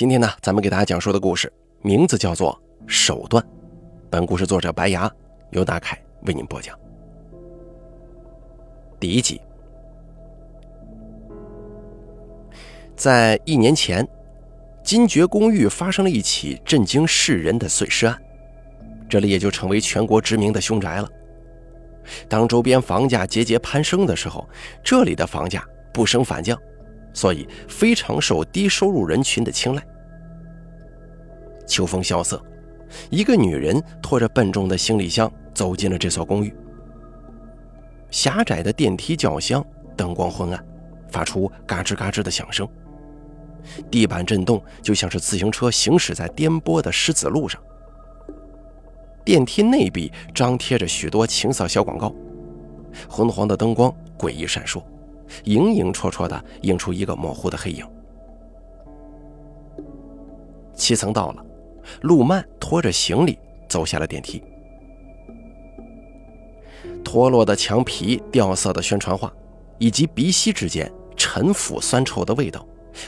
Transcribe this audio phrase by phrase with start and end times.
[0.00, 1.52] 今天呢，咱们给大家讲述的故事
[1.82, 3.44] 名字叫做《手段》。
[4.08, 5.12] 本故事作者白牙
[5.50, 6.74] 由大凯为您播讲。
[8.98, 9.38] 第一集，
[12.96, 14.08] 在一年前，
[14.82, 18.18] 金爵公寓发生了一起震惊世人的碎尸案，
[19.06, 21.06] 这里也就成为全国知名的凶宅了。
[22.26, 24.48] 当周边房价节节攀升的时候，
[24.82, 25.62] 这里的房价
[25.92, 26.58] 不升反降。
[27.12, 29.82] 所以非常受低收入人群的青睐。
[31.70, 32.42] 秋风萧瑟，
[33.10, 36.52] 一个女人拖着笨重的行李箱走进了这所公寓。
[38.10, 39.64] 狭窄的电梯轿厢，
[39.96, 40.66] 灯光昏暗，
[41.10, 42.68] 发出嘎吱嘎吱的响声。
[43.88, 47.62] 地板震动，就像是自行车行驶在颠簸的石子路上。
[49.24, 52.12] 电梯内壁张贴着许多情色小广告，
[53.08, 54.82] 昏黄的灯光诡异闪烁。
[55.44, 57.86] 影影绰绰的映出一个模糊的黑影。
[60.74, 61.44] 七层到了，
[62.02, 64.42] 陆曼拖着行李走下了电梯。
[67.04, 69.32] 脱落的墙皮、掉色的宣传画，
[69.78, 72.66] 以及鼻息之间陈腐酸臭的味道，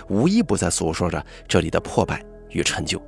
[0.08, 3.00] 无一不在诉说着这里的破败与陈旧。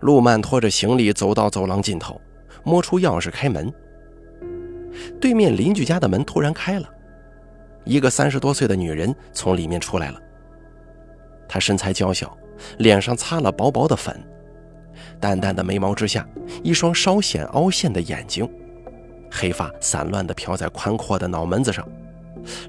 [0.00, 2.20] 陆曼拖着行李走到走廊尽头，
[2.62, 3.72] 摸出钥匙开门。
[5.20, 6.88] 对面邻居家的门突然开了，
[7.84, 10.20] 一个三十多岁的女人从里面出来了。
[11.48, 12.37] 她身材娇小，
[12.78, 14.18] 脸上擦了薄薄的粉，
[15.20, 16.26] 淡淡的眉毛之下，
[16.62, 18.48] 一双稍显凹陷的眼睛，
[19.30, 21.86] 黑发散乱地飘在宽阔的脑门子上，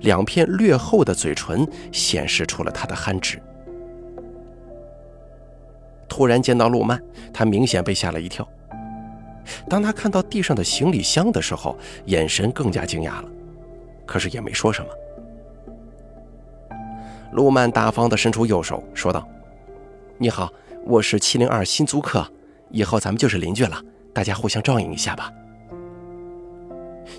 [0.02, 3.42] 两片略厚的嘴唇显示出了他的憨直。
[6.08, 7.02] 突然见到陆曼，
[7.32, 8.48] 他明显被吓了一跳。
[9.68, 13.30] 当他看到地上的行李箱的时候，眼神更加惊讶了，
[14.06, 14.90] 可是也没说什么。
[17.32, 19.28] 陆曼大方地伸出右手，说道
[20.22, 20.52] ：“你好，
[20.84, 22.30] 我是七零二新租客，
[22.72, 23.82] 以后咱们就是邻居了，
[24.14, 25.32] 大家互相照应一下吧。”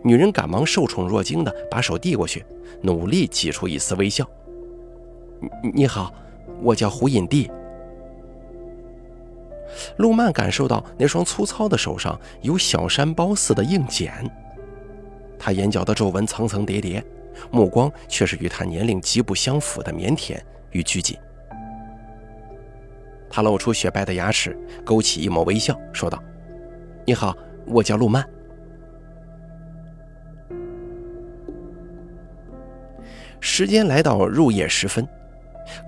[0.05, 2.45] 女人赶忙受宠若惊地把手递过去，
[2.83, 4.29] 努力挤出一丝微笑
[5.73, 6.13] ：“你好，
[6.61, 7.51] 我叫胡隐帝。”
[9.97, 14.13] 陆曼感受到那双粗糙的手上有小山包似的硬茧，
[15.39, 17.03] 她眼角的皱纹层层叠叠，
[17.51, 20.39] 目光却是与她年龄极不相符的腼腆
[20.73, 21.17] 与拘谨。
[23.31, 26.21] 他露出雪白的牙齿，勾起一抹微笑，说道
[27.07, 28.29] ：“你好，我叫陆曼。”
[33.41, 35.09] 时间来到入夜时分，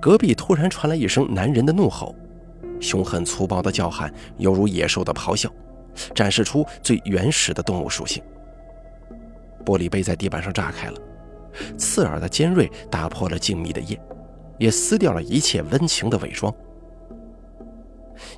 [0.01, 2.15] 隔壁突然传来一声男人的怒吼。
[2.81, 5.51] 凶狠粗暴的叫喊，犹如野兽的咆哮，
[6.15, 8.23] 展示出最原始的动物属性。
[9.65, 10.97] 玻璃杯在地板上炸开了，
[11.77, 14.01] 刺耳的尖锐打破了静谧的夜，
[14.59, 16.53] 也撕掉了一切温情的伪装。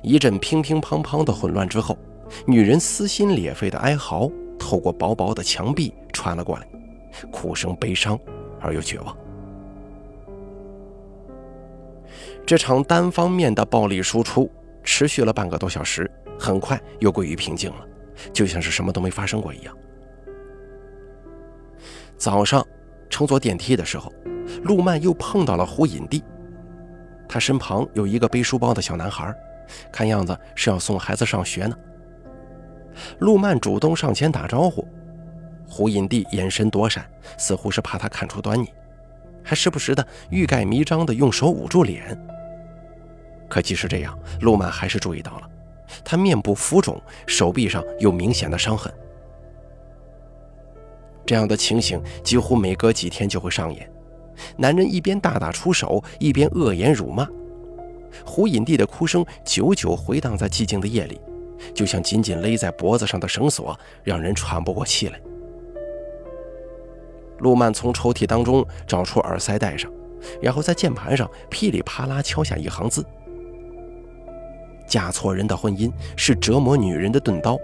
[0.01, 1.97] 一阵乒乒乓乓的混乱之后，
[2.45, 6.67] 女人撕心裂肺的哀嚎透过薄薄的墙壁传了过来，
[7.31, 8.19] 哭声悲伤
[8.59, 9.17] 而又绝望。
[12.45, 14.49] 这场单方面的暴力输出
[14.83, 17.87] 持续了半个多小时，很快又归于平静了，
[18.31, 19.75] 就像是什么都没发生过一样。
[22.17, 22.65] 早上
[23.09, 24.13] 乘坐电梯的时候，
[24.63, 26.23] 陆曼又碰到了胡隐帝，
[27.27, 29.33] 他身旁有一个背书包的小男孩，
[29.91, 31.77] 看样子是要送孩子上学呢。
[33.19, 34.87] 陆曼主动上前打招呼，
[35.67, 37.05] 胡隐帝眼神躲闪，
[37.37, 38.67] 似乎是怕他看出端倪，
[39.43, 42.17] 还时不时的欲盖弥彰的用手捂住脸。
[43.49, 45.49] 可即使这样，陆曼还是注意到了，
[46.03, 48.91] 他面部浮肿，手臂上有明显的伤痕。
[51.25, 53.91] 这样的情形几乎每隔几天就会上演，
[54.57, 57.27] 男人一边大打出手，一边恶言辱骂。
[58.23, 61.19] 胡隐帝的哭声久久回荡在寂静的夜里，
[61.73, 65.19] 就像紧紧勒在脖子上的绳索，让人喘不过气来。
[67.39, 69.91] 陆曼从抽屉当中找出耳塞戴上，
[70.41, 73.05] 然后在键盘上噼里啪啦敲下一行字。
[74.87, 77.57] 嫁错人的婚姻是折磨女人的钝刀，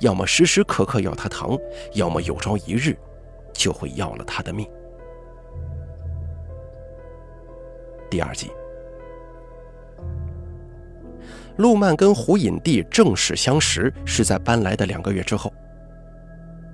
[0.00, 1.56] 要么时时刻刻要她疼，
[1.94, 2.94] 要么有朝一日
[3.52, 4.68] 就会要了她的命。
[8.10, 8.50] 第二集，
[11.58, 15.52] 陆曼跟胡隐帝正式相识是在搬来的两个月之后。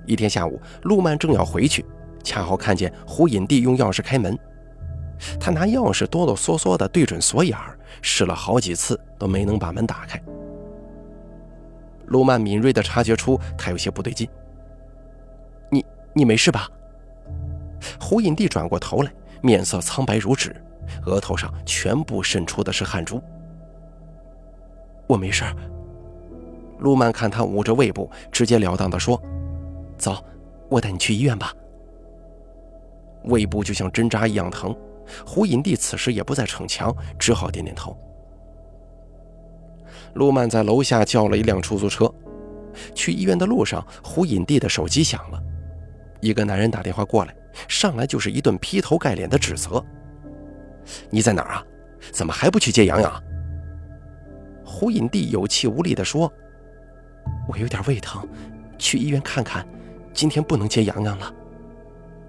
[0.05, 1.83] 一天下午，陆曼正要回去，
[2.23, 4.37] 恰好看见胡隐帝用钥匙开门。
[5.39, 10.21] 他拿钥匙哆哆嗦嗦地对准锁眼儿，试了好几次都没能把门打开。
[12.07, 14.29] 陆曼敏锐地察觉出他有些不对劲。
[15.71, 15.83] “你
[16.13, 16.69] 你没事吧？”
[17.99, 19.11] 胡隐帝转过头来，
[19.41, 20.55] 面色苍白如纸，
[21.07, 23.19] 额头上全部渗出的是汗珠。
[25.07, 25.55] 我没事儿。
[26.79, 29.21] 陆曼看他捂着胃部，直截了当地说
[29.97, 30.23] ：“走，
[30.69, 31.53] 我带你去医院吧。”
[33.25, 34.75] 胃部就像针扎一样疼，
[35.25, 37.97] 胡隐帝此时也不再逞强，只好点点头。
[40.15, 42.13] 陆曼在楼下叫了一辆出租车，
[42.93, 45.41] 去医院的路上，胡隐帝的手机响了，
[46.19, 47.35] 一个男人打电话过来，
[47.67, 49.83] 上来就是一顿劈头盖脸的指责
[51.09, 51.63] ：“你在哪儿啊？
[52.11, 53.23] 怎么还不去接洋洋？”
[54.75, 56.29] 胡隐帝有气无力地说
[57.47, 58.27] ：“我有点胃疼，
[58.77, 59.65] 去医院看看，
[60.13, 61.33] 今天不能接洋洋了。”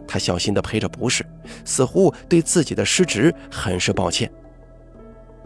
[0.07, 1.27] 他小心地陪着不是，
[1.65, 4.31] 似乎对自己的失职很是抱歉。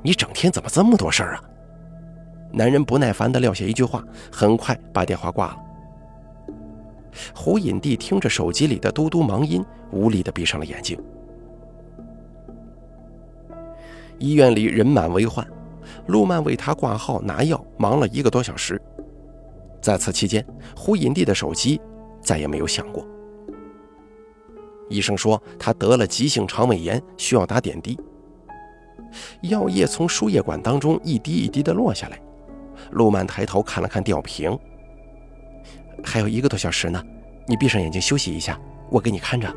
[0.03, 1.45] 你整天怎么这么多事儿啊？
[2.53, 5.57] 男人不耐烦地撂下一句话，很快把电话挂了。
[7.35, 11.03] 胡隐帝听着手机里的嘟嘟忙音，无力地闭上了眼睛。
[14.19, 15.47] 医院里人满为患，
[16.11, 18.81] 陆曼为他挂号拿药，忙了一个多小时。
[19.81, 20.45] 在此期间，
[20.77, 21.81] 胡隐帝的手机
[22.21, 23.07] 再也没有响过。
[24.89, 27.97] 医生说他得了急性肠胃炎，需要打点滴。
[29.43, 32.21] 药液从输液管当中一滴一滴地落下来。
[32.91, 34.59] 陆曼抬头看了看吊瓶，
[36.03, 37.01] 还有一个多小时呢，
[37.47, 38.61] 你闭上眼睛休息一下，
[38.91, 39.55] 我给你看着。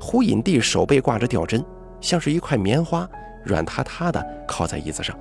[0.00, 1.62] 胡隐帝手背挂着吊针，
[2.00, 3.08] 像是一块棉花，
[3.44, 5.18] 软塌塌的靠在椅子上。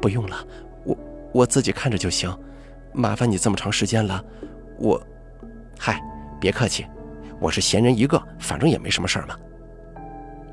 [0.00, 0.36] 不用了，
[0.84, 0.96] 我
[1.32, 2.36] 我自己看着就行，
[2.92, 4.22] 麻烦你这么长时间了，
[4.78, 5.00] 我，
[5.78, 6.00] 嗨，
[6.40, 6.86] 别客气。
[7.40, 9.36] 我是闲人一个，反正也没什么事儿嘛。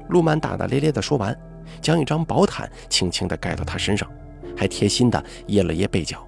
[0.09, 1.37] 陆曼大大咧咧地说完，
[1.79, 4.09] 将一张薄毯轻轻地盖到他身上，
[4.57, 6.27] 还贴心地掖了掖被角。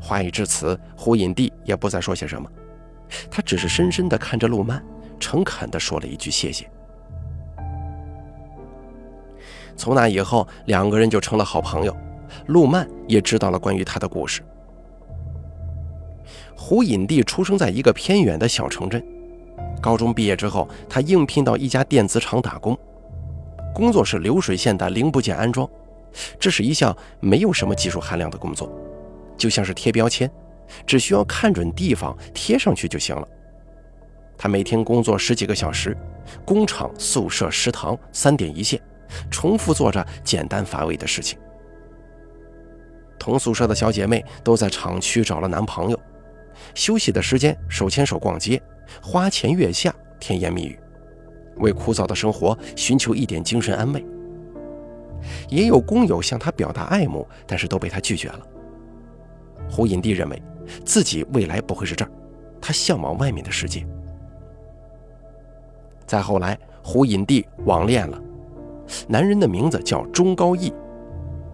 [0.00, 2.50] 话已至此，胡隐帝也不再说些什么，
[3.30, 4.82] 他只是深深地看着陆曼，
[5.20, 6.68] 诚恳地说了一句谢谢。
[9.76, 11.96] 从那以后，两个人就成了好朋友，
[12.46, 14.42] 陆曼也知道了关于他的故事。
[16.56, 19.04] 胡隐帝出生在一个偏远的小城镇。
[19.80, 22.76] 高中毕业之后，他应聘到一家电子厂打工，
[23.74, 25.68] 工作是流水线的零部件安装。
[26.40, 28.72] 这是一项没有什么技术含量的工作，
[29.36, 30.30] 就像是贴标签，
[30.86, 33.28] 只需要看准地方贴上去就行了。
[34.38, 35.96] 他每天工作十几个小时，
[36.44, 38.80] 工厂、宿舍、食堂三点一线，
[39.30, 41.38] 重复做着简单乏味的事情。
[43.18, 46.00] 同宿舍的小姐妹都在厂区找了男朋友。
[46.74, 48.60] 休息的时间，手牵手逛街，
[49.02, 50.78] 花前月下，甜言蜜语，
[51.56, 54.04] 为枯燥的生活寻求一点精神安慰。
[55.48, 58.40] 也有工友向他表达爱慕，但是都被他拒绝了。
[59.68, 60.40] 胡影帝认为
[60.84, 62.10] 自己未来不会是这儿，
[62.60, 63.86] 他向往外面的世界。
[66.06, 68.22] 再后来，胡影帝网恋了，
[69.08, 70.72] 男人的名字叫钟高义，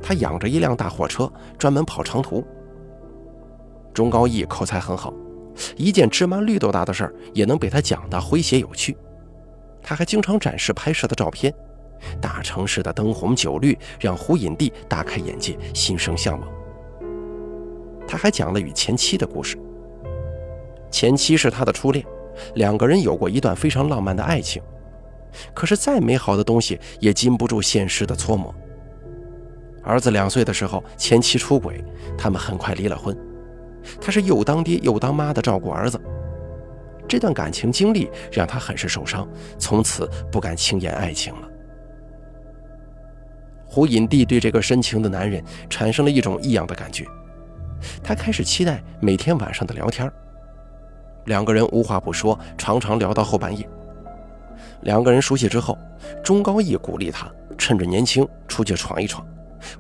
[0.01, 2.45] 他养着一辆大货车，专门跑长途。
[3.95, 5.13] 钟高义口才很好，
[5.77, 8.97] 一件芝麻绿豆大的事儿也能被他讲得诙谐有趣。
[9.83, 11.53] 他还经常展示拍摄的照片，
[12.21, 16.49] 大城市的灯红酒绿让胡隐帝大开眼界，心生向往。
[18.07, 19.59] 他还讲了与前妻的故事。
[20.91, 22.05] 前妻是他的初恋，
[22.55, 24.63] 两个人有过一段非常浪漫的爱情。
[25.55, 28.55] 可是再美好的东西也禁不住现实的搓磨。
[29.83, 31.85] 儿子两岁的时候，前妻出轨，
[32.17, 33.17] 他们很快离了婚。
[34.01, 36.01] 他是又当爹又当妈的照顾儿子，
[37.09, 39.29] 这段感情经历让他很是受伤，
[39.59, 41.49] 从此不敢轻言爱情了。
[43.67, 47.05] 胡影帝对这个深情的男人产生了一种异样的感觉，
[48.05, 50.09] 他开始期待每天晚上的聊天。
[51.25, 53.69] 两个人无话不说，常常聊到后半夜。
[54.83, 55.77] 两个人熟悉之后，
[56.23, 59.27] 钟高义鼓励他趁着年轻出去闯一闯，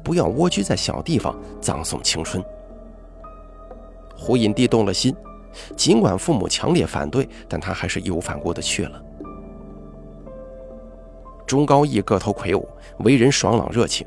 [0.03, 2.43] 不要蜗居在小地方葬送青春。
[4.17, 5.15] 胡隐帝动了心，
[5.77, 9.03] 尽管父母强烈反对，但他还是义无反顾的去了。
[11.47, 12.67] 钟高义个头魁梧，
[13.01, 14.07] 为人爽朗热情，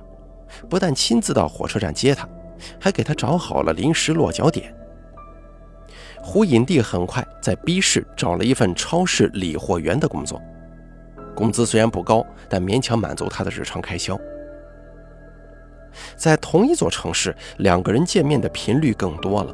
[0.69, 2.27] 不但亲自到火车站接他，
[2.79, 4.73] 还给他找好了临时落脚点。
[6.23, 10.41] 胡隐帝很快在 B 市找了一份超市理货员的工作，
[11.35, 14.17] 工资虽然不高，但勉强满足他的日常开销。
[16.15, 19.53] 在同一座城市，两个人见面的频率更多了。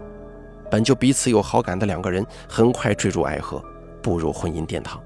[0.70, 3.62] 本就彼此有好感的两个人，很快坠入爱河，
[4.02, 5.02] 步入婚姻殿堂。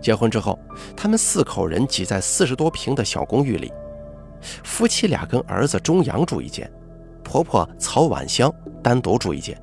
[0.00, 0.58] 结婚之后，
[0.96, 3.72] 他们四口人挤在四十多平的小公寓里，
[4.64, 6.70] 夫妻俩跟儿子钟阳住一间，
[7.22, 8.52] 婆婆曹婉香
[8.82, 9.56] 单独住一间。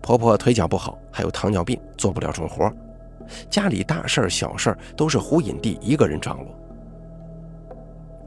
[0.00, 2.70] 婆婆腿脚不好，还有糖尿病，做不了重活，
[3.50, 6.46] 家里大事儿、小事儿都是胡隐帝一个人掌握。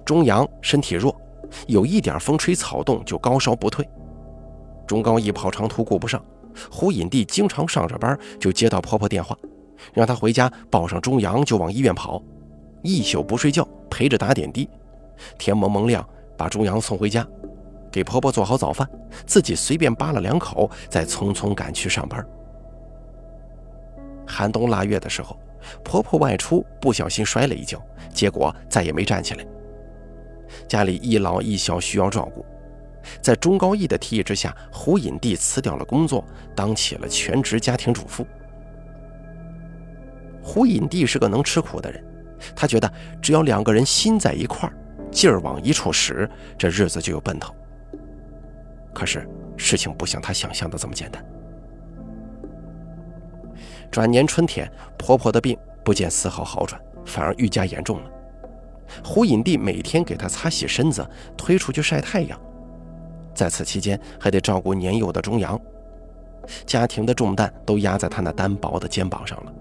[0.05, 1.15] 钟阳身体弱，
[1.67, 3.87] 有一点风吹草动就高烧不退。
[4.85, 6.23] 钟高一跑长途顾不上，
[6.69, 9.35] 胡隐帝经常上着班就接到婆婆电话，
[9.93, 12.21] 让她回家抱上钟阳就往医院跑，
[12.83, 14.69] 一宿不睡觉陪着打点滴，
[15.39, 17.25] 天蒙蒙亮把钟阳送回家，
[17.91, 18.87] 给婆婆做好早饭，
[19.25, 22.23] 自己随便扒了两口，再匆匆赶去上班。
[24.27, 25.39] 寒冬腊月的时候，
[25.84, 27.82] 婆婆外出不小心摔了一跤，
[28.13, 29.46] 结果再也没站起来。
[30.67, 32.46] 家里一老一小需要照顾，
[33.22, 36.24] 在钟高义的提议之下，胡隐帝辞掉了工作，
[36.55, 38.25] 当起了全职家庭主妇。
[40.41, 42.03] 胡隐帝是个能吃苦的人，
[42.55, 42.91] 他觉得
[43.22, 44.75] 只要两个人心在一块儿，
[45.12, 47.53] 劲儿往一处使，这日子就有奔头。
[48.94, 49.27] 可是
[49.58, 51.25] 事情不像他想象的这么简单。
[53.95, 58.11] 转年春天，婆婆的病不见丝毫好转，反而愈加严重了。
[59.01, 62.37] 胡隐帝每天给她擦洗身子，推出去晒太阳，
[63.33, 65.57] 在此期间还得照顾年幼的钟阳，
[66.65, 69.53] 家庭的重担都压在她那单薄的肩膀上了。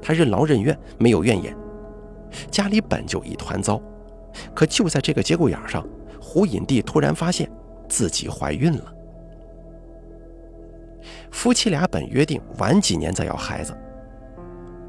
[0.00, 1.54] 她任劳任怨，没有怨言。
[2.50, 3.78] 家里本就一团糟，
[4.54, 5.86] 可就在这个节骨眼上，
[6.18, 7.52] 胡隐帝突然发现
[7.86, 8.95] 自己怀孕了。
[11.46, 13.72] 夫妻俩本约定晚几年再要孩子。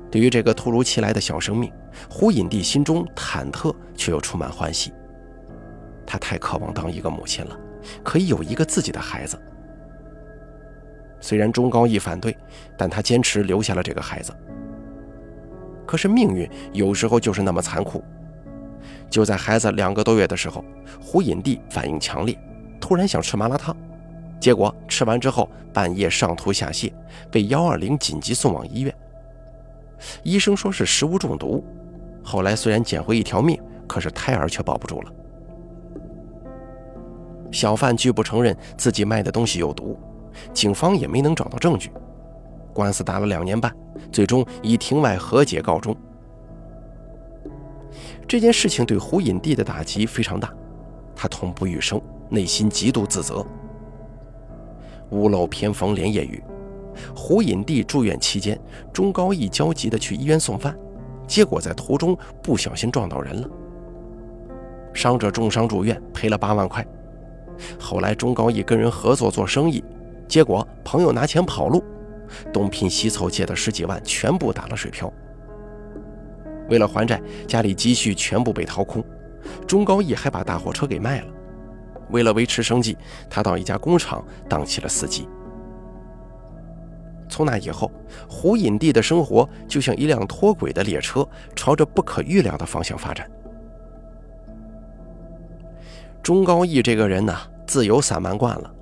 [0.10, 1.72] 对于这个突如其来的小生命，
[2.10, 4.92] 胡隐帝心中忐忑却又充满欢喜。
[6.04, 7.56] 他太渴望当一个母亲了，
[8.04, 9.40] 可以有一个自己的孩子。
[11.20, 12.36] 虽然钟高义反对，
[12.76, 14.34] 但他坚持留下了这个孩子。
[15.86, 18.04] 可是命运有时候就是那么残酷。
[19.12, 20.66] 就在孩子两个多月的时候，
[21.00, 22.36] 胡隐帝反应强烈，
[22.82, 23.78] 突然想吃麻辣烫，
[24.40, 26.92] 结果吃完之后半夜上吐下泻，
[27.32, 28.94] 被幺二零紧急送往医院。
[30.24, 31.64] 医生说是食物中毒，
[32.24, 35.12] 后来虽然捡回一条命，可是胎儿却保不住了。
[37.52, 39.98] 小贩拒不承认自己卖的东西有毒，
[40.54, 41.92] 警方也没能找到证据，
[42.74, 43.74] 官司打了两年半，
[44.12, 45.96] 最终以庭外和解告终。
[48.28, 50.54] 这件事情对胡隐帝的打击非常大，
[51.16, 53.44] 他痛不欲生，内心极度自责。
[55.12, 56.44] 屋漏偏逢连夜雨。
[57.16, 58.60] 胡隐帝住院期间，
[58.92, 60.76] 钟高义焦急地去医院送饭，
[61.28, 63.50] 结果在途中不小心撞到人了。
[64.94, 66.86] 伤者重伤住院，赔了八万块。
[67.80, 69.84] 后来钟高义跟人合作做生意，
[70.28, 71.84] 结果朋友拿钱跑路，
[72.52, 75.12] 东拼西凑借的十几万全部打了水漂。
[76.70, 79.04] 为了还债，家里积蓄全部被掏空，
[79.68, 81.28] 钟高义还把大货车给卖了。
[82.10, 82.98] 为了维持生计，
[83.30, 85.28] 他到一家工厂当起了司机。
[87.30, 87.92] 从那以后，
[88.28, 93.30] 胡隐帝的生活就像一辆脱轨的列车，朝着不可预料的方向发展。
[96.24, 97.34] 钟高义这个人呢，
[97.66, 98.74] 自由散漫惯了，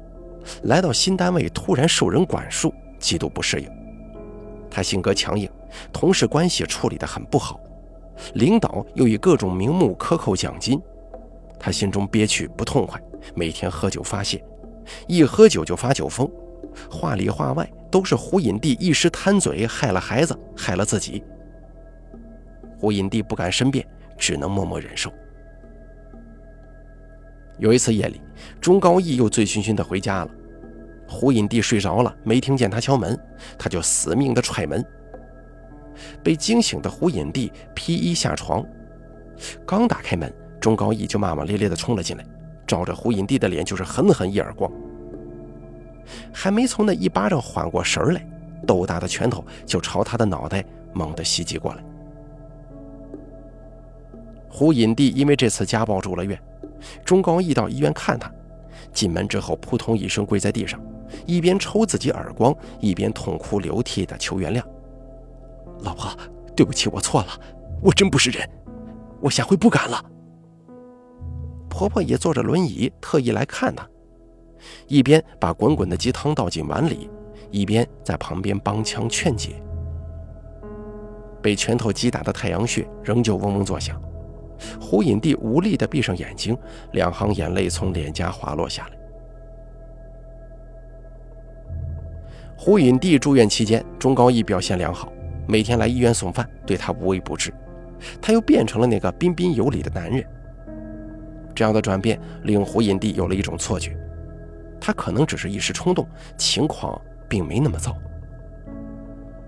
[0.64, 3.70] 来到新单位突然受人管束，极度不适应。
[4.70, 5.50] 他性格强硬，
[5.92, 7.60] 同事关系处理得很不好，
[8.34, 10.82] 领导又以各种名目克扣奖金，
[11.60, 13.02] 他心中憋屈不痛快，
[13.34, 14.44] 每天喝酒发泄，
[15.08, 16.30] 一喝酒就发酒疯。
[16.90, 21.24] 话里话外都是胡隐帝一时贪嘴，害了孩子，害了自己。
[22.78, 23.86] 胡隐帝不敢申辩，
[24.18, 25.12] 只能默默忍受。
[27.58, 28.22] 有一次夜里，
[28.60, 30.32] 钟高义又醉醺醺的回家了。
[31.08, 33.18] 胡隐帝睡着了，没听见他敲门，
[33.58, 34.84] 他就死命的踹门。
[36.22, 38.66] 被惊醒的胡隐帝披衣下床，
[39.66, 42.26] 刚打开门，钟高义就骂骂咧咧的冲了进来，
[42.66, 44.72] 照着胡隐帝的脸就是狠狠一耳光。
[46.32, 48.26] 还没从那一巴掌缓过神来，
[48.66, 51.84] 豆大的拳头就朝他的脑袋猛地袭击过来。
[54.50, 56.40] 胡隐帝因为这次家暴住了院，
[57.04, 58.32] 钟高义到医院看他，
[58.94, 60.80] 进门之后扑通一声跪在地上，
[61.26, 64.64] 一边抽自己耳光，一边痛哭流涕的求原谅
[65.84, 66.10] ：“老婆，
[66.56, 67.28] 对不起，我错了，
[67.82, 68.48] 我真不是人，
[69.20, 70.04] 我下回不敢了。”
[71.78, 73.86] 婆婆也坐着轮椅，特意来看他。
[74.88, 77.10] 一边把滚滚的鸡汤倒进碗里，
[77.52, 79.62] 一边在旁边帮腔劝解。
[81.42, 84.02] 被拳头击打的太阳穴仍旧嗡嗡作响，
[84.80, 86.58] 胡隐帝无力地闭上眼睛，
[86.94, 88.98] 两行眼泪从脸颊滑落下来。
[92.58, 95.12] 胡隐帝住院期间，钟高义表现良好，
[95.46, 97.54] 每天来医院送饭，对他无微不至。
[98.22, 100.26] 他又变成了那个彬彬有礼的男人。
[101.56, 103.98] 这样的转变令胡隐帝有了一种错觉。
[104.80, 106.08] 他可能只是一时冲动，
[106.38, 107.96] 情况并没那么糟。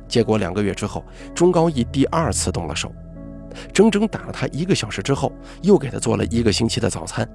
[0.08, 1.04] 结果两个月之后，
[1.36, 2.92] 钟高义第二次动了手，
[3.74, 7.30] 整整打了他一个小时之后，又给他做了一个星期的早餐。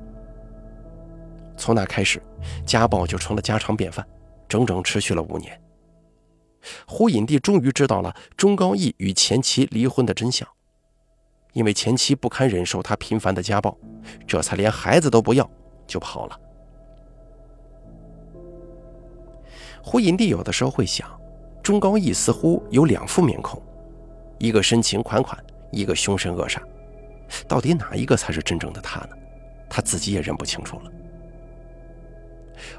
[1.57, 2.21] 从那开始，
[2.65, 4.05] 家暴就成了家常便饭，
[4.49, 5.61] 整整持续了五年。
[6.87, 10.49] 胡隐帝终于知道了钟高义与前妻离婚的真相，
[11.53, 13.77] 因为前妻不堪忍受他频繁的家暴，
[14.27, 15.49] 这才连孩子都不要
[15.87, 16.41] 就跑了。
[19.83, 21.09] 胡隐帝有的时候会想，
[21.63, 23.61] 钟高义似乎有两副面孔，
[24.39, 25.39] 一个深情款款，
[25.71, 26.61] 一个凶神恶煞，
[27.47, 29.17] 到底哪一个才是真正的他呢？
[29.69, 30.93] 他自己也认不清楚了。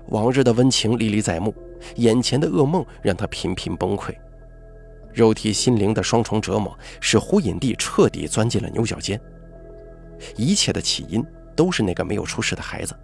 [0.08, 1.54] 往日的温情历历在目，
[1.96, 4.16] 眼前的噩梦让他频频崩溃，
[5.14, 9.20] 肉体心灵的双重折磨使胡隐帝彻底钻进了牛角尖。
[10.36, 11.24] 一切的起因
[11.56, 12.96] 都是那个没有出世的孩子，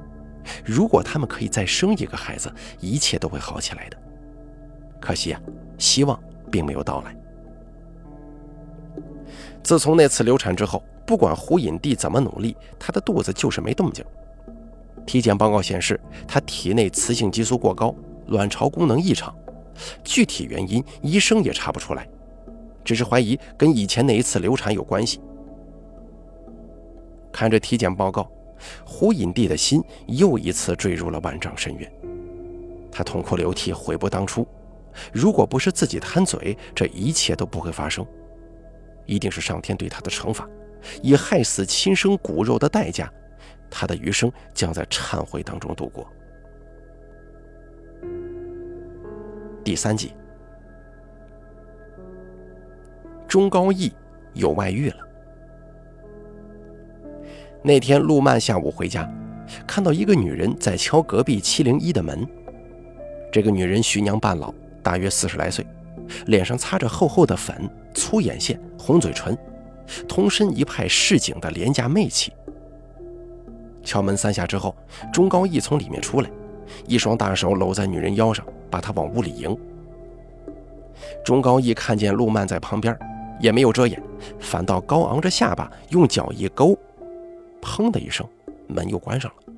[0.66, 3.98] 如果他们可以再生一个孩子，一切都会好起来的。
[5.00, 5.42] 可惜啊，
[5.78, 6.20] 希望
[6.52, 7.16] 并没有到来。
[9.62, 14.04] 自从那次流产之后，不管胡隐帝怎么努力，她的肚子就是没动静。
[15.06, 17.94] 体检报告显示，她体内雌性激素过高，
[18.28, 19.36] 卵巢功能异常。
[20.04, 22.08] 具体原因，医生也查不出来，
[22.84, 25.20] 只是怀疑跟以前那一次流产有关系。
[27.32, 28.30] 看着体检报告，
[28.86, 31.92] 胡隐帝的心又一次坠入了万丈深渊。
[32.92, 34.48] 他痛哭流涕，悔不当初。
[35.14, 38.06] 如果不是自己贪嘴，这一切都不会发生。
[39.06, 40.48] 一定是上天对他的惩罚，
[41.02, 43.12] 以害死亲生骨肉的代价。
[43.70, 46.12] 他的余生将在忏悔当中度过。
[49.64, 50.14] 第三集，
[53.28, 53.92] 钟高义
[54.34, 54.98] 有外遇了。
[57.62, 59.08] 那天，陆曼下午回家，
[59.68, 62.26] 看到一个女人在敲隔壁七零一的门。
[63.32, 65.66] 这个女人徐娘半老，大约四十来岁，
[66.28, 69.38] 脸上擦着厚厚的粉，粗眼线，红嘴唇，
[70.08, 72.32] 通身一派市井的廉价媚气。
[73.84, 74.76] 敲门三下之后，
[75.12, 76.30] 钟高义从里面出来，
[76.88, 79.58] 一双大手搂在女人腰上，把她往屋里迎。
[81.24, 82.98] 钟高义看见陆曼在旁边，
[83.40, 84.02] 也没有遮掩，
[84.40, 86.78] 反倒高昂着下巴，用脚一勾，
[87.62, 88.28] 砰的一声，
[88.68, 89.54] 门又关上了。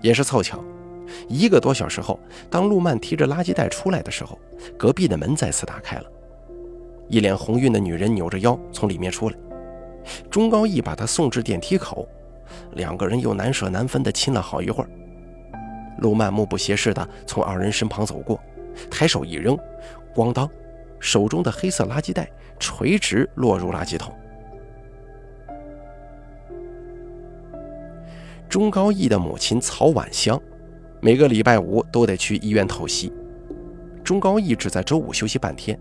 [0.00, 0.58] 也是凑巧，
[1.28, 2.18] 一个多小时后，
[2.50, 4.38] 当陆曼提着垃圾袋出来的时候，
[4.76, 6.04] 隔壁的门再次打开了，
[7.08, 9.36] 一脸红晕的女人扭着腰从里面出来，
[10.30, 12.08] 钟高义把她送至电梯口。
[12.72, 14.90] 两个人又难舍难分地亲了好一会儿。
[16.02, 18.38] 陆曼目不斜视地从二人身旁走过，
[18.90, 19.56] 抬手一扔，
[20.14, 20.50] 咣当，
[21.00, 24.12] 手中的黑色垃圾袋垂直落入垃圾桶。
[28.48, 30.38] 钟高义的母亲曹婉香，
[31.00, 33.10] 每个礼拜五都得去医院透析。
[34.04, 35.78] 钟高义只在周五休息半天。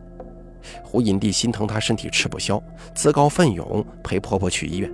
[0.83, 2.61] 胡隐帝心疼他身体吃不消，
[2.93, 4.89] 自告奋勇陪婆婆去医院。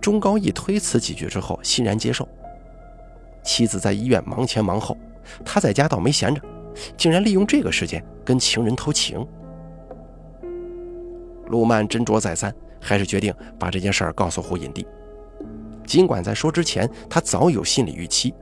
[0.00, 2.26] 钟高义推辞几句之后，欣然接受。
[3.42, 4.96] 妻子在医院忙前忙后，
[5.44, 6.40] 他在家倒没闲着，
[6.96, 9.26] 竟然利用这个时间跟情人偷情。
[11.48, 14.86] 陆曼斟酌再三，还是决定把这件事儿告诉胡隐帝。
[15.84, 18.32] 尽管在说之前他早有心理预期，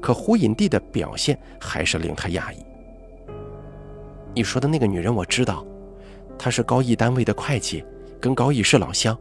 [0.00, 2.64] 可胡隐帝的表现还是令他讶异。
[4.34, 5.64] 你说的那个女人我知道，
[6.36, 7.82] 她是高义单位的会计，
[8.20, 9.16] 跟高义是老乡。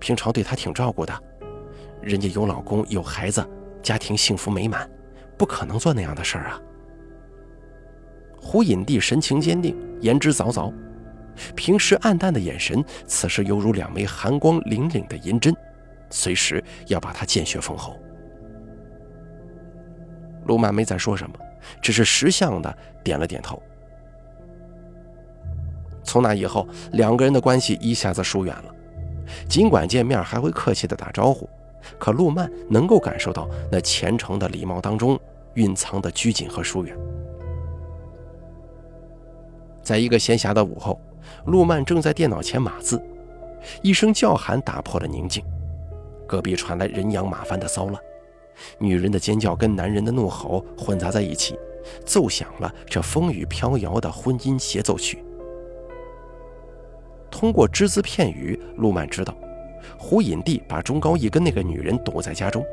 [0.00, 1.16] 平常对她挺照顾的，
[2.00, 3.46] 人家有老公有孩子，
[3.82, 4.88] 家庭幸福美满，
[5.36, 6.60] 不可能做那样的事儿啊。
[8.40, 10.72] 胡隐帝神情坚定，言之凿凿，
[11.54, 15.54] 平时暗淡的眼神，此时犹如两枚寒光凛凛的银针，
[16.08, 17.98] 随时要把他见血封喉。
[20.46, 21.36] 陆曼没再说什么，
[21.82, 23.62] 只是识相的点了点头。
[26.02, 28.74] 从那以后，两个人的关系一下子疏远了。
[29.48, 31.48] 尽管见面还会客气的打招呼，
[31.98, 35.18] 可陆曼能够感受到那虔诚的礼貌当中
[35.54, 36.96] 蕴藏的拘谨和疏远。
[39.82, 41.00] 在一个闲暇的午后，
[41.46, 43.02] 陆曼正在电脑前码字，
[43.82, 45.42] 一声叫喊打破了宁静。
[46.26, 48.00] 隔壁传来人仰马翻的骚乱，
[48.78, 51.58] 女人的尖叫跟男人的怒吼混杂在一起，
[52.04, 55.24] 奏响了这风雨飘摇的婚姻协奏曲。
[57.30, 59.34] 通过只字片语，陆曼知道，
[59.98, 62.64] 胡隐帝把钟高义跟那个女人堵在家中，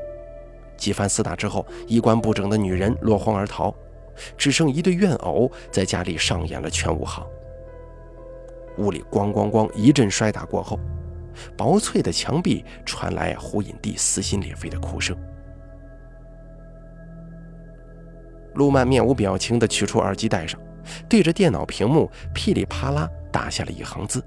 [0.76, 3.74] 几番厮打之后，衣冠不整的女人落荒而逃，
[4.38, 7.26] 只剩一对怨偶在家里上演了全武行。
[8.78, 10.80] 屋里咣咣咣一阵摔打过后，
[11.58, 15.18] 薄脆的墙壁传来胡隐帝撕心裂肺的哭声。
[18.54, 20.60] 陆曼面无表情地取出耳机戴上，
[21.10, 24.24] 对着电脑屏幕噼里啪啦打下了一行字：“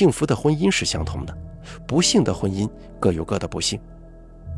[0.00, 1.38] 幸福的婚姻是相同的，
[1.86, 2.66] 不幸的婚姻
[2.98, 3.78] 各有各的不幸。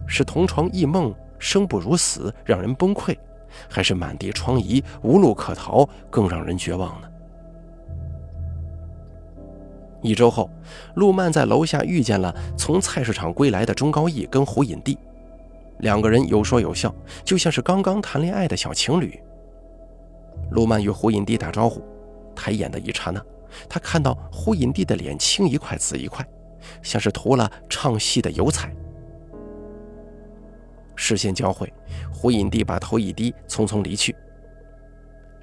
[0.06, 3.18] 是同床异梦，生不如死，让人崩溃，
[3.68, 7.08] 还是满地疮痍，无路可逃，更让人绝望呢？”
[10.00, 10.48] 一周后，
[10.94, 14.96] 陆曼在楼下遇见了从菜市场归来的钟高义跟胡隐帝，
[15.78, 19.20] 两个人有说有笑，就像是刚刚谈恋爱的小情侣。
[20.52, 21.82] 陆曼与胡隐帝打招呼，
[22.32, 23.20] 抬眼的一刹那，
[23.68, 26.26] 他看到胡隐帝的脸青一块紫一块，
[26.82, 28.74] 像是涂了唱戏的油彩。
[30.94, 31.72] 视线交汇，
[32.12, 34.14] 胡隐帝把头一低，匆匆离去。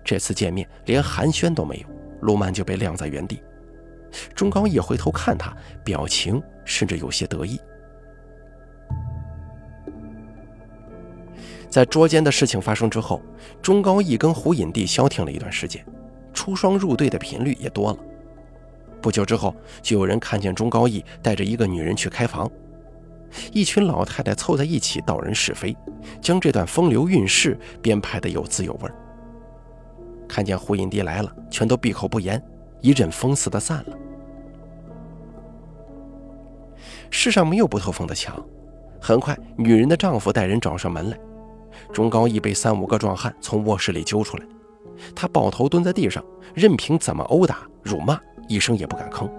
[0.03, 1.87] 这次见面连寒暄都没有，
[2.21, 3.41] 陆曼就被晾在原地。
[4.33, 7.59] 钟高义回头看他，表情甚至有些得意。
[11.69, 13.21] 在捉奸的事情发生之后，
[13.61, 15.85] 钟高义跟胡隐帝消停了一段时间，
[16.49, 17.97] 出双入对的频率也多了。
[18.99, 22.49] 不久之后，就有人看见钟高义带着一个女人去开房，
[23.53, 25.77] 一群老太太凑在一起道人是非，
[26.19, 28.89] 将这段风流韵事编排的有滋有味。
[30.27, 32.41] 看见胡影帝来了，全都闭口不言。
[32.81, 33.97] 一阵风似的散了。
[37.12, 38.43] 世上没有不透风的墙，
[38.99, 41.19] 很快，女人的丈夫带人找上门来。
[41.93, 44.45] 钟高义被三五个壮汉从卧室里揪出来，
[45.15, 49.29] 他抱头蹲在地上，任凭怎么殴打、辱骂，一声也不敢吭。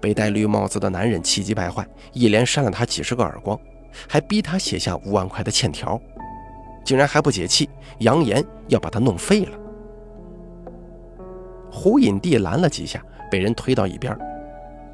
[0.00, 3.58] 被戴绿帽子的男人气急败坏，一连扇了他几十个耳光，
[4.08, 6.00] 还逼他写下五万块的欠条，
[6.84, 9.58] 竟然还不解气，扬言要把他弄废了。
[11.70, 14.16] 胡隐帝拦了几下，被人推到一边，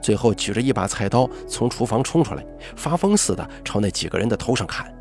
[0.03, 2.45] 最后举着一把菜刀从厨房冲出来，
[2.77, 4.93] 发疯似的朝那几个人的头上砍。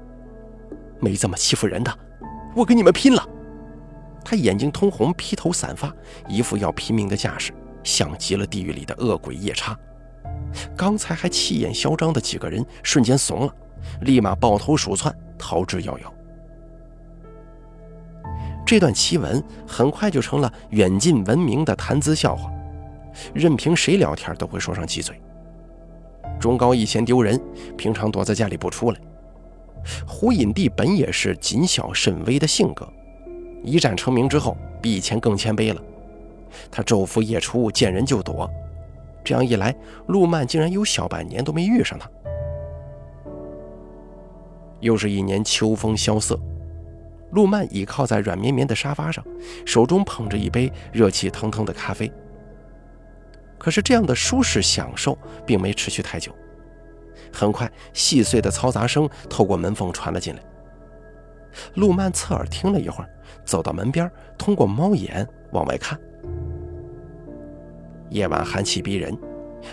[0.99, 1.91] 没这么欺负人的，
[2.55, 3.27] 我跟你们拼了！
[4.23, 5.93] 他眼睛通红，披头散发，
[6.27, 9.77] 一副要拼命的架势，像极了地狱里的恶鬼夜叉。
[10.75, 13.55] 刚才还气焰嚣张的几个人瞬间怂了，
[14.01, 16.11] 立马抱头鼠窜，逃之夭夭。
[18.65, 22.49] 这段奇闻很快就成了远近闻名的谈资笑话，
[23.33, 25.21] 任凭谁聊天都会说上几嘴。
[26.39, 27.39] 钟高义嫌丢人，
[27.77, 28.99] 平常躲在家里不出来。
[30.07, 32.87] 胡隐帝本也是谨小慎微的性格，
[33.63, 35.81] 一战成名之后，比以前更谦卑了。
[36.69, 38.49] 他昼伏夜出，见人就躲，
[39.23, 39.75] 这样一来，
[40.07, 42.09] 陆曼竟然有小半年都没遇上他。
[44.79, 46.37] 又是一年秋风萧瑟。
[47.31, 49.25] 陆曼倚靠在软绵绵的沙发上，
[49.65, 52.11] 手中捧着一杯热气腾腾的咖啡。
[53.57, 56.31] 可是这样的舒适享受并没持续太久，
[57.31, 60.41] 很快细碎的嘈杂声透过门缝传了进来。
[61.75, 63.09] 陆曼侧耳听了一会儿，
[63.45, 65.99] 走到门边，通过猫眼往外看。
[68.09, 69.17] 夜晚寒气逼人，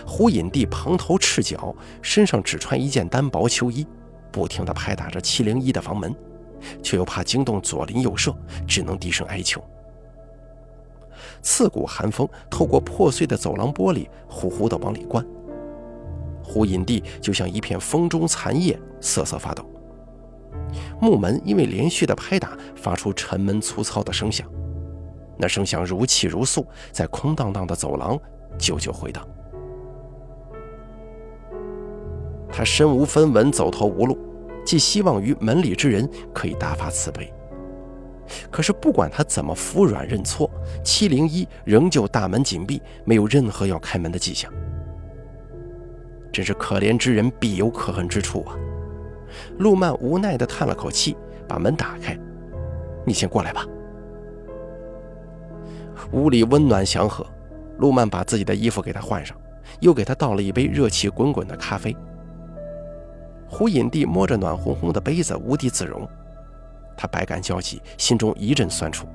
[0.07, 3.87] 胡隐帝蓬头赤脚，身上只穿一件单薄秋衣，
[4.31, 6.15] 不停地拍打着七零一的房门。
[6.83, 9.65] 却又怕惊动左邻右舍，只能低声哀求。
[11.41, 15.25] 刺骨寒风透过破碎的走廊玻璃，呼呼地往里灌。
[16.45, 19.65] 胡隐帝就像一片风中残叶，瑟瑟发抖。
[21.01, 24.47] 木门因为连续的拍打，发出沉闷粗糙的声响，
[25.39, 28.19] 那声响如泣如诉，在空荡荡的走廊
[28.59, 29.27] 久久回荡。
[32.53, 34.19] 他身无分文，走投无路。
[34.63, 37.33] 寄希望于门里之人可以大发慈悲，
[38.51, 40.49] 可是不管他怎么服软认错，
[40.85, 44.53] 七零一仍旧大门紧闭，没有任何要开门的迹象。
[46.31, 48.55] 真是可怜之人必有可恨之处啊！
[49.61, 51.15] 陆曼无奈地叹了口气，
[51.47, 52.19] 把门打开
[53.05, 53.63] ：“你先过来吧。”
[56.13, 57.27] 屋里温暖祥和，
[57.77, 59.37] 陆曼把自己的衣服给他换上，
[59.81, 61.95] 又给他倒了一杯热气滚滚的咖啡。
[63.47, 66.09] 胡隐帝摸着暖烘烘的杯子，无地自容。
[66.97, 69.07] 他百感交集，心中一阵酸楚，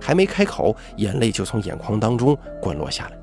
[0.00, 3.16] 还没开口，眼泪就从眼眶当中滚落下来。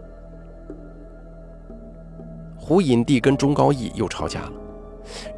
[2.56, 4.52] 胡隐帝跟钟高义又吵架了，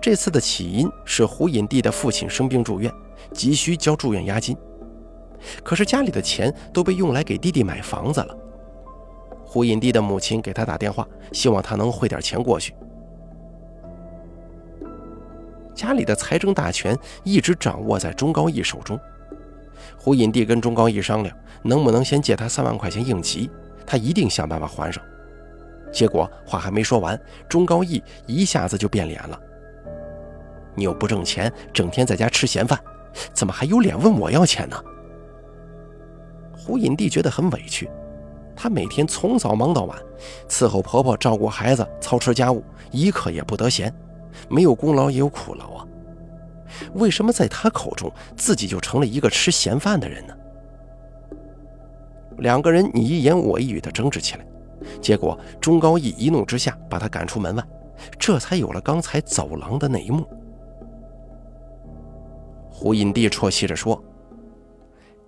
[0.02, 2.92] 这次的起因是胡隐帝的父亲生病住院，
[3.32, 4.56] 急需交住院押金，
[5.64, 8.38] 可是家里的钱都被用来给弟弟买房子了。
[9.44, 12.74] 胡隐帝的母亲给他打电话，希望他能汇点钱过去。
[15.76, 19.00] 家里的财政大权一直掌握在钟高义手中。
[19.98, 23.50] 胡隐帝跟钟高义商量，能不能先借他三万块钱应急，
[23.86, 25.04] 他一定想办法还上。
[25.92, 29.40] 结果话还没说完，钟高义一下子就变脸了
[30.76, 32.80] ：“你又不挣钱，整天在家吃闲饭，
[33.34, 34.78] 怎么还有脸问我要钱呢？”
[36.56, 37.90] 胡隐帝觉得很委屈，
[38.56, 39.98] 她每天从早忙到晚，
[40.48, 43.94] 伺候婆婆、照顾孩子、操持家务，一刻也不得闲，
[44.50, 45.86] 没有功劳也有苦劳啊。
[46.94, 50.34] 为什么在她口中，自己就成了一个吃闲饭的人呢？
[52.38, 54.46] 两个人你一言我一语的争执起来，
[55.02, 57.64] 结果钟高义一怒之下把他赶出门外，
[58.18, 60.26] 这才有了刚才走廊的那一幕。
[62.76, 64.04] 胡隐帝啜泣着说：“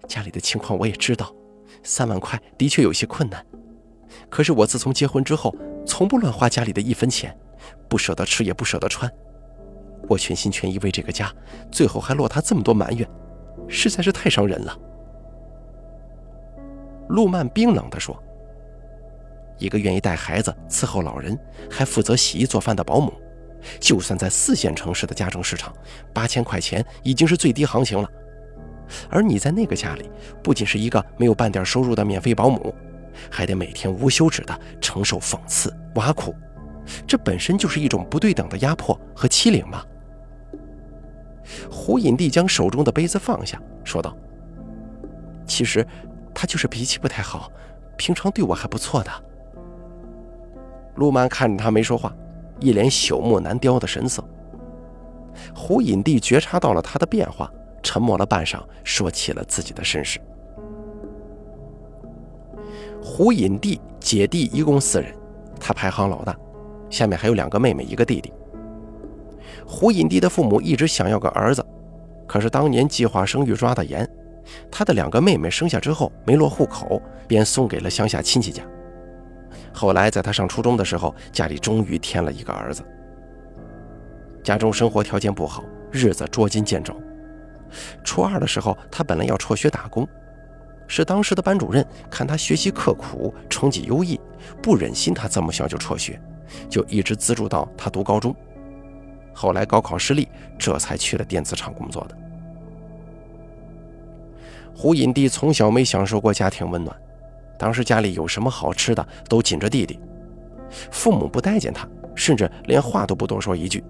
[0.10, 1.32] 家里的情况我也知道，
[1.84, 3.46] 三万块的确有些困难。
[4.30, 5.56] 可是我自从结婚之后，
[5.86, 7.38] 从不乱花家里的一分钱，
[7.88, 9.10] 不舍得吃也不舍得穿。
[10.10, 11.32] 我全心全意为这个家，
[11.72, 13.08] 最后还落他这么多埋怨，
[13.68, 14.78] 实在是太伤人了。”
[17.10, 18.22] 陆曼冰冷地说
[19.60, 23.14] ：“一个愿意带孩子、伺候老人，还负责洗衣做饭的保姆。”
[23.80, 25.74] 就算在四线城市的家政市场，
[26.14, 28.10] 八千块钱已经是最低行情了。
[29.10, 30.10] 而你在那个家里，
[30.44, 32.74] 不仅是一个没有半点收入的免费保姆，
[33.32, 36.36] 还得每天无休止的承受讽刺、挖苦，
[37.08, 39.84] 这本身就是一种不对等的压迫和欺凌嘛。
[41.70, 44.16] 胡隐帝将手中的杯子放下，说道
[45.48, 45.86] ：“其实，
[46.34, 47.52] 他就是脾气不太好，
[47.98, 49.12] 平常对我还不错的。”
[50.96, 52.16] 陆曼看着他没说话。
[52.60, 54.24] 一脸朽木难雕的神色。
[55.54, 57.52] 胡隐帝觉察到了他的变化，
[57.84, 60.20] 沉默了半晌，说起了自己的身世。
[63.02, 65.14] 胡隐帝姐弟一共四人，
[65.60, 66.36] 他排行老大，
[66.90, 68.34] 下面还有两个妹妹，一个弟弟。
[69.66, 71.64] 胡隐帝的父母一直想要个儿子，
[72.26, 74.10] 可是当年计划生育抓得严，
[74.72, 78.64] 他的两个妹妹生下之后没落户口，便送给了乡下亲戚家。
[79.76, 82.82] 后来，在他上初中的时候，家里终于添了一个儿子。
[84.42, 86.96] 家中生活条件不好，日子捉襟见肘。
[88.02, 90.08] 初二的时候，他本来要辍学打工，
[90.88, 94.18] 是当时的班主任看他学习刻苦，成绩优异，
[94.62, 96.18] 不忍心他这么小就辍学，
[96.70, 98.34] 就一直资助到他读高中。
[99.34, 102.16] 后来高考失利，这才去了电子厂工作的。
[104.74, 106.96] 胡隐帝从小没享受过家庭温暖。
[107.58, 110.00] 当时家里有什么好吃的都紧着弟弟，
[110.92, 113.84] 父母不待见他，甚至连话都不多说一句。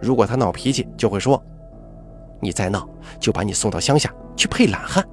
[0.00, 1.42] 如果他闹脾气，就会说
[2.40, 2.88] ：“你再闹，
[3.20, 5.06] 就把你送到乡下去配懒汉。”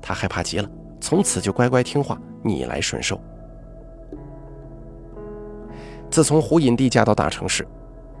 [0.00, 0.68] 他害怕极了，
[1.00, 3.20] 从此就乖乖听话，逆来顺受。
[6.10, 7.66] 自从胡影帝嫁到大城市，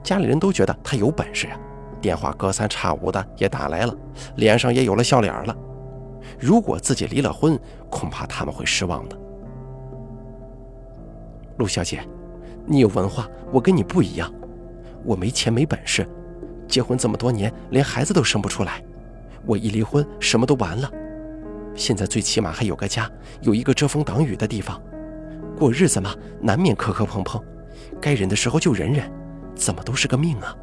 [0.02, 1.56] 家里人都觉得他有本事呀，
[2.00, 3.96] 电话隔三差五的也打来了，
[4.36, 5.56] 脸上也有了笑脸了。
[6.38, 7.58] 如果自己离了婚，
[7.90, 9.18] 恐怕他们会失望的。
[11.58, 12.06] 陆小姐，
[12.66, 14.32] 你有文化，我跟你不一样。
[15.04, 16.08] 我没钱没本事，
[16.66, 18.82] 结婚这么多年，连孩子都生不出来。
[19.46, 20.90] 我一离婚，什么都完了。
[21.74, 23.10] 现在最起码还有个家，
[23.42, 24.80] 有一个遮风挡雨的地方。
[25.56, 27.40] 过日子嘛，难免磕磕碰碰，
[28.00, 29.08] 该忍的时候就忍忍，
[29.54, 30.56] 怎么都是个命啊。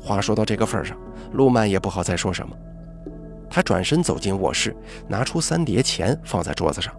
[0.00, 0.98] 话说到这个份上，
[1.32, 2.54] 陆曼也不好再说什么。
[3.58, 4.72] 他转身走进卧室，
[5.08, 6.94] 拿出三叠钱放在桌子上。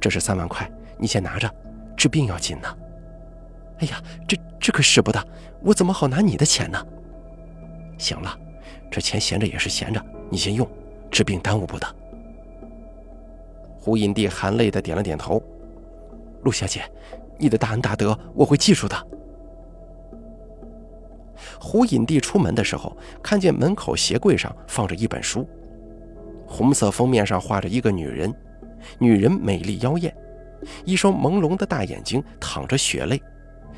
[0.00, 1.48] 这是三万块，你先拿着，
[1.96, 2.66] 治病要紧呢。
[3.78, 5.24] 哎呀，这这可使不得，
[5.60, 6.84] 我怎么好拿你的钱呢？
[7.96, 8.36] 行了，
[8.90, 10.68] 这钱闲着也是闲着，你先用，
[11.12, 11.86] 治病耽误不得。
[13.78, 15.40] 胡影帝含泪的点了点头。
[16.42, 16.82] 陆小姐，
[17.38, 19.06] 你的大恩大德我会记住的。
[21.60, 25.48] 胡隐帝出门的时候，看见门口鞋柜上放着一本书，
[26.46, 28.34] 红色封面上画着一个女人，
[28.98, 30.14] 女人美丽妖艳，
[30.84, 33.22] 一双朦胧的大眼睛淌着血泪，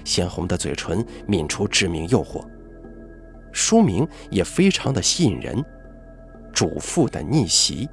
[0.04, 2.44] 鲜红的嘴唇抿出致命诱惑。
[3.52, 5.56] 书名也非常的吸引人，
[6.52, 7.86] 《主妇的逆袭》，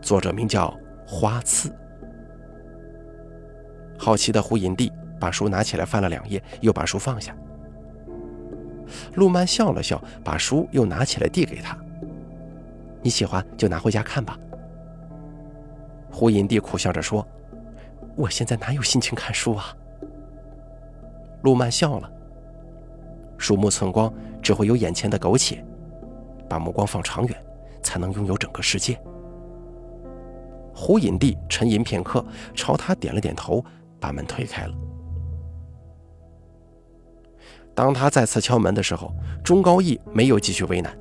[0.00, 1.72] 作者名叫花刺。
[3.96, 7.34] 好奇的胡隐帝把书拿起来翻了两页，又把书放下。
[9.14, 11.76] 陆曼笑了笑，把书又拿起来递给他
[13.02, 14.38] ：“你喜欢就拿回家看吧。”
[16.10, 17.26] 胡隐帝苦笑着说
[18.16, 19.66] ：“我现在哪有心情看书啊？”
[21.42, 22.10] 陆曼笑了
[23.36, 25.56] ：“鼠目寸光，只会有眼前的苟且；
[26.48, 27.36] 把目光放长远，
[27.82, 28.98] 才能拥有整个世界。”
[30.72, 33.64] 胡隐帝沉吟片刻，朝他点了点头，
[34.00, 34.74] 把门推开了。
[37.74, 40.96] 当他再次敲门的时候，钟高义没有继续为难，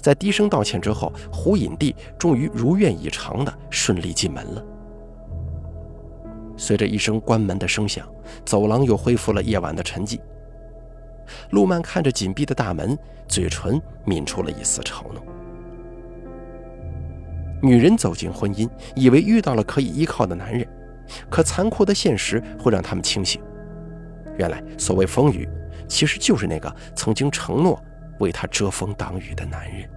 [0.00, 4.64] 在低声道歉之后，胡隐帝终于如愿以偿的顺利进门了。
[6.58, 8.06] 随着一声关门的声响，
[8.44, 10.18] 走廊又恢复了夜晚的沉寂。
[11.50, 15.22] 陆曼看着紧闭的大门，嘴唇抿出了一丝嘲弄。
[17.62, 20.66] 女人走进婚姻，以为遇到了可以依靠的男人，
[21.30, 23.40] 可残酷的现实会让他们清醒。
[24.38, 25.48] 原来，所谓风雨，
[25.88, 27.82] 其实就是那个曾经承诺
[28.18, 29.88] 为她遮风挡雨的男人。